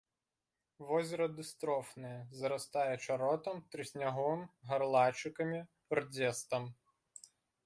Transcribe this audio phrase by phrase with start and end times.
[0.87, 4.39] Возера дыстрофнае, зарастае чаротам, трыснягом,
[4.71, 5.59] гарлачыкамі,
[6.01, 6.63] рдзестам.